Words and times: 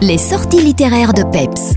Les 0.00 0.16
sorties 0.16 0.62
littéraires 0.62 1.12
de 1.12 1.24
Peps. 1.24 1.74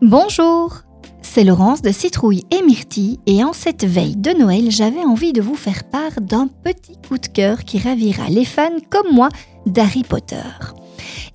Bonjour, 0.00 0.76
c'est 1.20 1.44
Laurence 1.44 1.82
de 1.82 1.92
Citrouille 1.92 2.44
et 2.50 2.62
Myrtille 2.62 3.20
et 3.26 3.44
en 3.44 3.52
cette 3.52 3.84
veille 3.84 4.16
de 4.16 4.30
Noël, 4.30 4.70
j'avais 4.70 5.04
envie 5.04 5.34
de 5.34 5.42
vous 5.42 5.54
faire 5.54 5.84
part 5.84 6.22
d'un 6.22 6.48
petit 6.48 6.96
coup 7.06 7.18
de 7.18 7.26
cœur 7.26 7.64
qui 7.64 7.78
ravira 7.78 8.30
les 8.30 8.46
fans 8.46 8.80
comme 8.88 9.12
moi 9.12 9.28
d'Harry 9.66 10.04
Potter. 10.04 10.36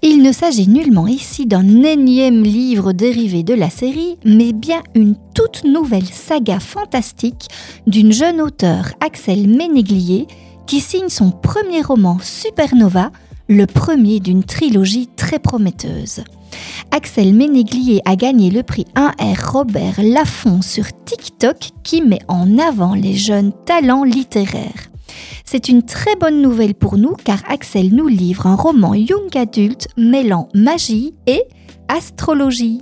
Il 0.02 0.24
ne 0.24 0.32
s'agit 0.32 0.68
nullement 0.68 1.06
ici 1.06 1.46
d'un 1.46 1.84
énième 1.84 2.42
livre 2.42 2.92
dérivé 2.92 3.44
de 3.44 3.54
la 3.54 3.70
série, 3.70 4.18
mais 4.26 4.52
bien 4.52 4.82
une 4.96 5.16
toute 5.36 5.64
nouvelle 5.64 6.08
saga 6.08 6.60
fantastique 6.60 7.50
d'une 7.86 8.12
jeune 8.12 8.42
auteure, 8.42 8.94
Axel 9.00 9.48
Ménéglier, 9.48 10.26
qui 10.66 10.80
signe 10.80 11.10
son 11.10 11.30
premier 11.30 11.84
roman 11.84 12.18
Supernova 12.20 13.12
le 13.50 13.66
premier 13.66 14.20
d'une 14.20 14.44
trilogie 14.44 15.10
très 15.16 15.40
prometteuse. 15.40 16.24
Axel 16.92 17.34
Ménéglier 17.34 18.00
a 18.06 18.16
gagné 18.16 18.52
le 18.52 18.62
prix 18.62 18.86
1R 18.96 19.52
Robert 19.52 20.00
Laffont 20.04 20.62
sur 20.62 20.86
TikTok 21.04 21.72
qui 21.84 22.04
met 22.04 22.20
en 22.28 22.60
avant 22.60 22.94
les 22.94 23.16
jeunes 23.16 23.52
talents 23.66 24.04
littéraires. 24.04 24.90
C'est 25.46 25.68
une 25.68 25.82
très 25.82 26.16
bonne 26.16 26.44
nouvelle 26.44 26.76
pour 26.76 26.98
nous 26.98 27.16
car 27.24 27.40
Axel 27.50 27.90
nous 27.94 28.08
livre 28.08 28.46
un 28.46 28.56
roman 28.56 28.94
young 28.94 29.36
adulte 29.36 29.88
mêlant 29.98 30.48
magie 30.54 31.16
et 31.26 31.42
astrologie. 31.88 32.82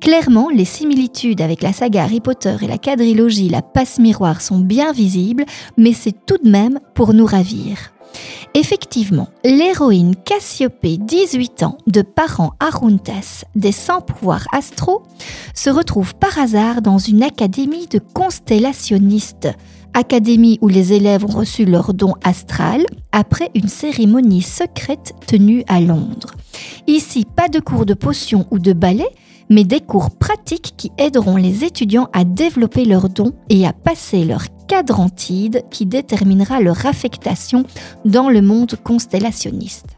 Clairement, 0.00 0.48
les 0.48 0.64
similitudes 0.64 1.40
avec 1.40 1.62
la 1.62 1.72
saga 1.72 2.04
Harry 2.04 2.20
Potter 2.20 2.56
et 2.62 2.66
la 2.66 2.78
quadrilogie 2.78 3.48
La 3.48 3.62
Passe-Miroir 3.62 4.40
sont 4.40 4.58
bien 4.58 4.92
visibles, 4.92 5.44
mais 5.76 5.92
c'est 5.92 6.26
tout 6.26 6.38
de 6.42 6.50
même 6.50 6.80
pour 6.94 7.14
nous 7.14 7.26
ravir. 7.26 7.92
Effectivement, 8.54 9.28
l'héroïne 9.44 10.14
Cassiopée, 10.14 10.98
18 10.98 11.62
ans, 11.62 11.78
de 11.86 12.02
parents 12.02 12.52
Aruntas, 12.60 13.44
des 13.54 13.72
sans-pouvoirs 13.72 14.44
astro, 14.52 15.04
se 15.54 15.70
retrouve 15.70 16.14
par 16.16 16.38
hasard 16.38 16.82
dans 16.82 16.98
une 16.98 17.22
académie 17.22 17.86
de 17.86 17.98
constellationnistes, 17.98 19.48
académie 19.94 20.58
où 20.60 20.68
les 20.68 20.92
élèves 20.92 21.24
ont 21.24 21.38
reçu 21.38 21.64
leur 21.64 21.94
don 21.94 22.14
astral 22.24 22.84
après 23.12 23.50
une 23.54 23.68
cérémonie 23.68 24.42
secrète 24.42 25.14
tenue 25.26 25.64
à 25.66 25.80
Londres. 25.80 26.32
Ici, 26.86 27.24
pas 27.24 27.48
de 27.48 27.60
cours 27.60 27.86
de 27.86 27.94
potions 27.94 28.46
ou 28.50 28.58
de 28.58 28.74
ballet, 28.74 29.08
mais 29.50 29.64
des 29.64 29.80
cours 29.80 30.10
pratiques 30.10 30.74
qui 30.76 30.92
aideront 30.98 31.36
les 31.36 31.64
étudiants 31.64 32.08
à 32.12 32.24
développer 32.24 32.84
leurs 32.84 33.08
dons 33.08 33.32
et 33.48 33.66
à 33.66 33.72
passer 33.72 34.24
leur 34.24 34.44
cadrantide 34.68 35.64
qui 35.70 35.86
déterminera 35.86 36.60
leur 36.60 36.86
affectation 36.86 37.64
dans 38.04 38.30
le 38.30 38.40
monde 38.40 38.76
constellationniste. 38.82 39.96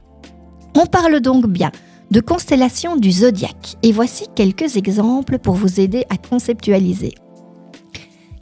On 0.74 0.86
parle 0.86 1.20
donc 1.20 1.46
bien 1.46 1.70
de 2.10 2.20
constellation 2.20 2.96
du 2.96 3.10
zodiaque 3.10 3.76
et 3.82 3.92
voici 3.92 4.26
quelques 4.34 4.76
exemples 4.76 5.38
pour 5.38 5.54
vous 5.54 5.80
aider 5.80 6.04
à 6.10 6.16
conceptualiser. 6.16 7.14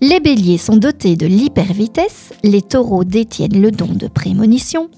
Les 0.01 0.19
béliers 0.19 0.59
sont 0.59 0.77
dotés 0.77 1.15
de 1.15 1.27
l'hypervitesse, 1.27 2.33
les 2.43 2.61
taureaux 2.61 3.05
détiennent 3.05 3.61
le 3.61 3.71
don 3.71 3.87
de 3.87 4.09
prémonition, 4.09 4.91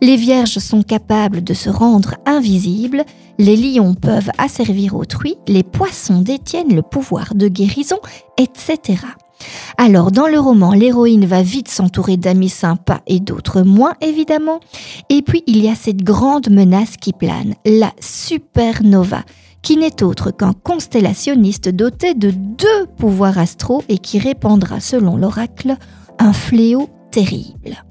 les 0.00 0.16
vierges 0.16 0.58
sont 0.58 0.84
capables 0.84 1.42
de 1.42 1.54
se 1.54 1.70
rendre 1.70 2.14
invisibles, 2.24 3.04
les 3.38 3.56
lions 3.56 3.94
peuvent 3.94 4.30
asservir 4.38 4.94
autrui, 4.96 5.36
les 5.48 5.62
poissons 5.62 6.20
détiennent 6.20 6.74
le 6.74 6.82
pouvoir 6.82 7.34
de 7.34 7.48
guérison, 7.48 7.98
etc. 8.38 8.98
Alors 9.76 10.10
dans 10.10 10.26
le 10.26 10.38
roman, 10.38 10.72
l'héroïne 10.72 11.26
va 11.26 11.42
vite 11.42 11.68
s'entourer 11.68 12.16
d'amis 12.16 12.48
sympas 12.48 13.00
et 13.06 13.20
d'autres 13.20 13.62
moins 13.62 13.94
évidemment, 14.00 14.60
et 15.10 15.22
puis 15.22 15.42
il 15.46 15.62
y 15.62 15.68
a 15.68 15.74
cette 15.74 16.02
grande 16.02 16.50
menace 16.50 16.96
qui 16.96 17.12
plane, 17.12 17.54
la 17.66 17.92
supernova 18.00 19.22
qui 19.64 19.78
n'est 19.78 20.02
autre 20.02 20.30
qu'un 20.30 20.52
constellationniste 20.52 21.70
doté 21.70 22.12
de 22.12 22.30
deux 22.30 22.86
pouvoirs 22.98 23.38
astraux 23.38 23.82
et 23.88 23.96
qui 23.96 24.18
répandra, 24.18 24.78
selon 24.78 25.16
l'oracle, 25.16 25.76
un 26.18 26.34
fléau 26.34 26.90
terrible. 27.10 27.82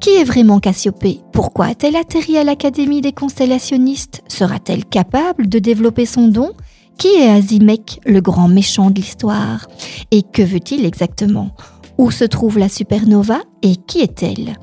Qui 0.00 0.10
est 0.10 0.24
vraiment 0.24 0.60
Cassiopée? 0.60 1.20
Pourquoi 1.32 1.66
a-t-elle 1.66 1.96
atterri 1.96 2.38
à 2.38 2.44
l'Académie 2.44 3.00
des 3.00 3.12
constellationnistes? 3.12 4.22
Sera-t-elle 4.28 4.84
capable 4.84 5.48
de 5.48 5.58
développer 5.58 6.06
son 6.06 6.28
don? 6.28 6.52
Qui 6.98 7.08
est 7.08 7.28
Azimek, 7.28 8.00
le 8.06 8.20
grand 8.20 8.48
méchant 8.48 8.90
de 8.90 8.96
l'histoire? 8.96 9.66
Et 10.12 10.22
que 10.22 10.42
veut-il 10.42 10.84
exactement? 10.84 11.50
Où 11.98 12.12
se 12.12 12.24
trouve 12.24 12.58
la 12.58 12.68
supernova 12.68 13.40
et 13.62 13.74
qui 13.74 13.98
est-elle? 14.00 14.56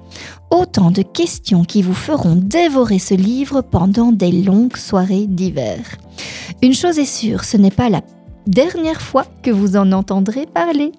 Autant 0.51 0.89
de 0.89 1.01
questions 1.01 1.65
qui 1.65 1.81
vous 1.81 1.93
feront 1.93 2.35
dévorer 2.35 2.99
ce 2.99 3.13
livre 3.13 3.61
pendant 3.61 4.13
des 4.13 4.31
longues 4.31 4.77
soirées 4.77 5.27
d'hiver. 5.27 5.79
Une 6.61 6.73
chose 6.73 6.97
est 6.97 7.03
sûre, 7.03 7.43
ce 7.43 7.57
n'est 7.57 7.71
pas 7.71 7.89
la 7.89 8.01
dernière 8.47 9.01
fois 9.01 9.25
que 9.43 9.51
vous 9.51 9.77
en 9.77 9.91
entendrez 9.91 10.45
parler. 10.45 10.91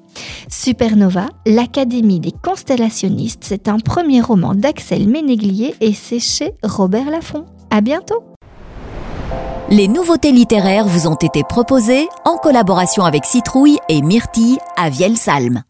Supernova, 0.49 1.29
l'Académie 1.47 2.21
des 2.21 2.33
constellationnistes, 2.33 3.45
c'est 3.45 3.69
un 3.69 3.79
premier 3.79 4.21
roman 4.21 4.55
d'Axel 4.55 5.09
Ménéglier 5.09 5.75
et 5.81 5.93
c'est 5.93 6.21
chez 6.21 6.53
Robert 6.63 7.11
Laffont. 7.11 7.45
À 7.71 7.81
bientôt! 7.81 8.23
Les 9.69 9.89
nouveautés 9.89 10.31
littéraires 10.31 10.87
vous 10.87 11.09
ont 11.09 11.17
été 11.17 11.43
proposées 11.43 12.09
en 12.25 12.37
collaboration 12.37 13.05
avec 13.05 13.25
Citrouille 13.25 13.79
et 13.89 14.01
Myrtille 14.01 14.59
à 14.77 14.91
Vielsalm. 14.91 15.63